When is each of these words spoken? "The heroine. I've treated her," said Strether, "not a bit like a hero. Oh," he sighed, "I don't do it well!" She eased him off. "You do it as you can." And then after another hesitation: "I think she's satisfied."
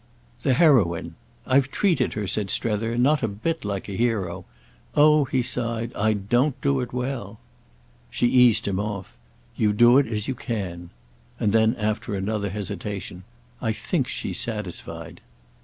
"The 0.41 0.55
heroine. 0.55 1.13
I've 1.45 1.69
treated 1.69 2.13
her," 2.13 2.25
said 2.25 2.49
Strether, 2.49 2.97
"not 2.97 3.21
a 3.21 3.27
bit 3.27 3.63
like 3.63 3.87
a 3.87 3.91
hero. 3.91 4.45
Oh," 4.95 5.25
he 5.25 5.43
sighed, 5.43 5.95
"I 5.95 6.13
don't 6.13 6.59
do 6.59 6.79
it 6.79 6.91
well!" 6.91 7.39
She 8.09 8.25
eased 8.25 8.67
him 8.67 8.79
off. 8.79 9.15
"You 9.55 9.73
do 9.73 9.99
it 9.99 10.07
as 10.07 10.27
you 10.27 10.33
can." 10.33 10.89
And 11.39 11.51
then 11.53 11.75
after 11.75 12.15
another 12.15 12.49
hesitation: 12.49 13.25
"I 13.61 13.73
think 13.73 14.07
she's 14.07 14.39
satisfied." 14.39 15.21